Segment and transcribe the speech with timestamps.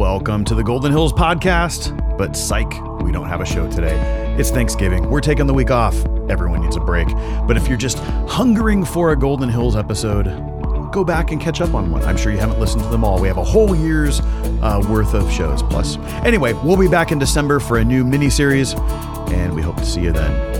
[0.00, 1.94] Welcome to the Golden Hills podcast.
[2.16, 4.34] But psych, we don't have a show today.
[4.38, 5.10] It's Thanksgiving.
[5.10, 5.94] We're taking the week off.
[6.30, 7.06] Everyone needs a break.
[7.46, 10.24] But if you're just hungering for a Golden Hills episode,
[10.90, 12.02] go back and catch up on one.
[12.04, 13.20] I'm sure you haven't listened to them all.
[13.20, 14.20] We have a whole year's
[14.62, 15.98] uh, worth of shows plus.
[16.24, 19.84] Anyway, we'll be back in December for a new mini series, and we hope to
[19.84, 20.59] see you then.